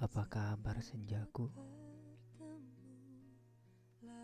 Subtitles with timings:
[0.00, 1.52] Apa kabar senjaku?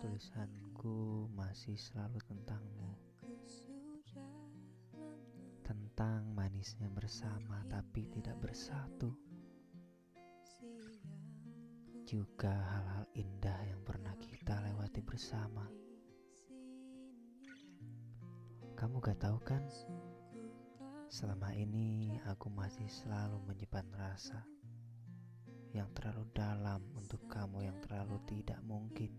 [0.00, 2.96] Tulisanku masih selalu tentangmu
[5.60, 9.12] Tentang manisnya bersama tapi tidak bersatu
[12.08, 15.68] Juga hal-hal indah yang pernah kita lewati bersama
[18.80, 19.60] Kamu gak tahu kan?
[21.12, 24.55] Selama ini aku masih selalu menyimpan rasa
[25.76, 29.12] yang terlalu dalam untuk kamu yang terlalu tidak mungkin.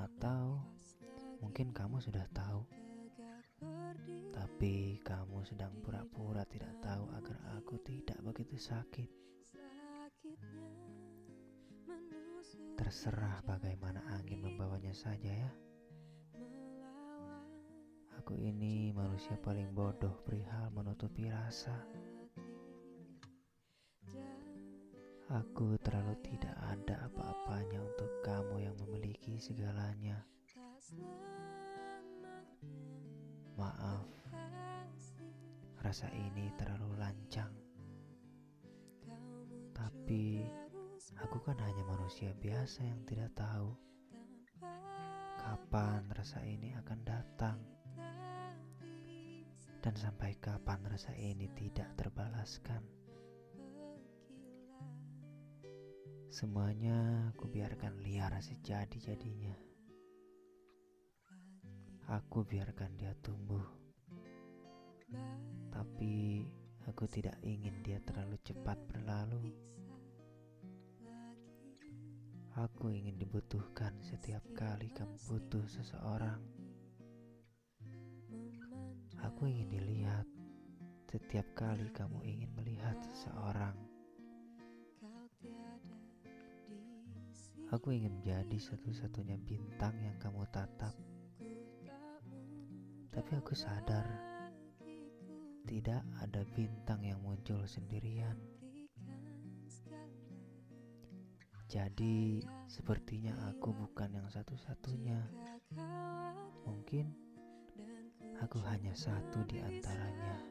[0.00, 0.64] Atau
[1.44, 2.64] mungkin kamu sudah tahu,
[4.32, 9.10] tapi kamu sedang pura-pura tidak tahu agar aku tidak begitu sakit.
[12.80, 15.52] Terserah bagaimana angin membawanya saja ya.
[18.24, 21.76] Aku ini manusia paling bodoh perihal menutupi rasa.
[25.30, 30.26] Aku terlalu tidak ada apa-apanya untuk kamu yang memiliki segalanya.
[33.54, 34.10] Maaf,
[35.86, 37.54] rasa ini terlalu lancang.
[39.70, 40.42] Tapi
[41.22, 43.78] aku kan hanya manusia biasa yang tidak tahu
[45.38, 47.58] kapan rasa ini akan datang.
[49.78, 52.99] Dan sampai kapan rasa ini tidak terbalaskan.
[56.30, 59.50] Semuanya aku biarkan liar sejadi-jadinya.
[62.06, 63.66] Aku biarkan dia tumbuh.
[65.74, 66.46] Tapi
[66.86, 69.50] aku tidak ingin dia terlalu cepat berlalu.
[72.62, 76.38] Aku ingin dibutuhkan setiap kali kamu butuh seseorang.
[79.18, 80.30] Aku ingin dilihat
[81.10, 83.89] setiap kali kamu ingin melihat seseorang.
[87.70, 90.90] Aku ingin menjadi satu-satunya bintang yang kamu tatap.
[93.14, 94.10] Tapi aku sadar
[95.70, 98.34] tidak ada bintang yang muncul sendirian.
[101.70, 105.22] Jadi, sepertinya aku bukan yang satu-satunya.
[106.66, 107.06] Mungkin
[108.42, 110.42] aku hanya satu di antaranya.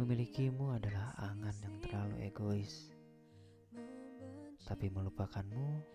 [0.00, 2.93] Memilikimu adalah angan yang terlalu egois.
[4.74, 5.86] Tapi melupakanmu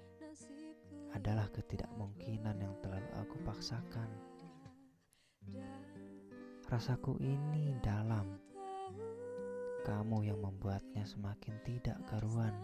[1.12, 4.08] adalah ketidakmungkinan yang terlalu aku paksakan.
[6.64, 8.40] Rasaku ini dalam.
[9.84, 12.56] Kamu yang membuatnya semakin tidak karuan.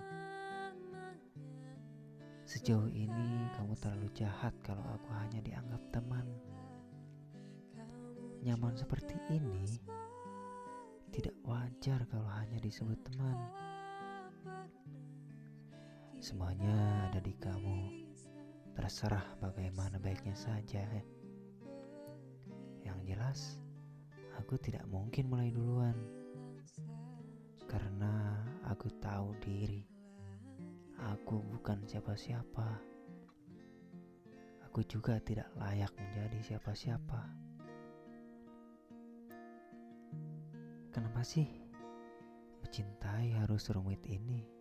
[2.48, 6.32] Sejauh ini kamu terlalu jahat kalau aku hanya dianggap teman.
[8.40, 9.84] Nyaman seperti ini
[11.12, 13.36] tidak wajar kalau hanya disebut teman.
[16.26, 18.10] Semuanya ada di kamu.
[18.74, 20.82] Terserah bagaimana baiknya saja.
[22.82, 23.40] Yang jelas,
[24.34, 25.94] aku tidak mungkin mulai duluan.
[27.70, 29.86] Karena aku tahu diri.
[31.14, 32.82] Aku bukan siapa-siapa.
[34.66, 37.22] Aku juga tidak layak menjadi siapa-siapa.
[40.90, 41.46] Kenapa sih
[42.66, 44.55] mencintai harus rumit ini?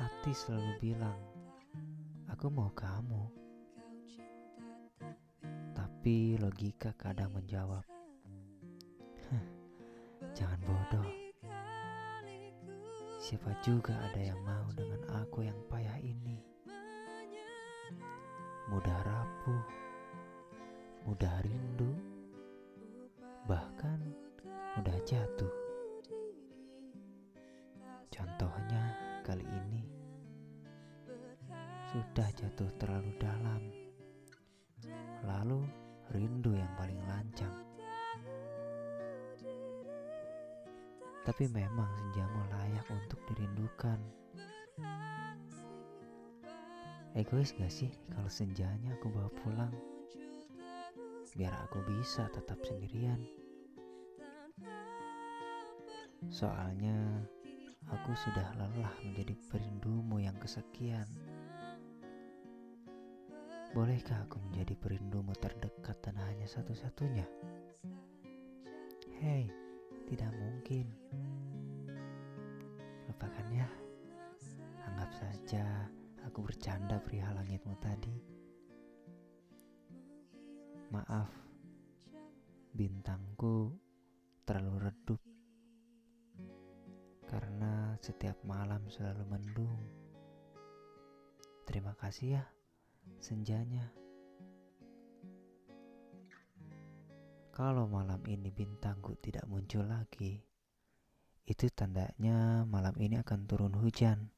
[0.00, 1.20] Hati selalu bilang,
[2.32, 3.20] "Aku mau kamu."
[5.76, 7.84] Tapi logika kadang menjawab,
[10.32, 11.04] "Jangan bodoh.
[13.20, 16.40] Siapa juga ada yang mau dengan aku yang payah ini?
[18.72, 19.64] Mudah rapuh,
[21.04, 21.92] mudah rindu,
[23.44, 24.00] bahkan
[24.80, 25.52] mudah jatuh."
[28.08, 29.89] Contohnya kali ini
[31.90, 33.62] sudah jatuh terlalu dalam,
[35.26, 35.66] lalu
[36.14, 37.50] rindu yang paling lancang.
[41.26, 43.98] Tapi memang senjamu layak untuk dirindukan.
[47.18, 49.74] Egois gak sih kalau senjanya aku bawa pulang?
[51.34, 53.18] Biar aku bisa tetap sendirian.
[56.30, 57.26] Soalnya
[57.90, 61.29] aku sudah lelah menjadi perindumu yang kesekian.
[63.70, 67.22] Bolehkah aku menjadi perindumu terdekat dan hanya satu-satunya?
[69.22, 69.46] Hei,
[70.10, 70.90] tidak mungkin.
[73.06, 73.70] Lupakan ya.
[74.90, 75.86] Anggap saja
[76.26, 78.18] aku bercanda perihal langitmu tadi.
[80.90, 81.30] Maaf,
[82.74, 83.70] bintangku
[84.42, 85.22] terlalu redup
[87.30, 89.78] karena setiap malam selalu mendung.
[91.70, 92.44] Terima kasih ya,
[93.18, 93.90] senjanya.
[97.50, 100.38] Kalau malam ini bintangku tidak muncul lagi,
[101.50, 104.30] itu tandanya malam ini akan turun hujan.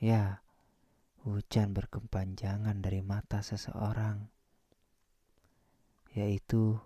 [0.00, 0.40] Ya,
[1.28, 4.32] hujan berkepanjangan dari mata seseorang,
[6.16, 6.80] yaitu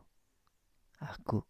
[0.99, 1.47] aku.